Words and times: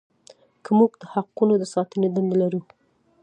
که 0.63 0.69
موږ 0.77 0.91
د 1.01 1.03
حقوقو 1.13 1.53
د 1.59 1.63
ساتنې 1.73 2.07
دنده 2.11 2.35
لرو. 2.41 2.61